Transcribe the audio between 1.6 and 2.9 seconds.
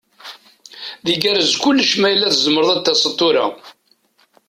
kullec ma yella tzemreḍ ad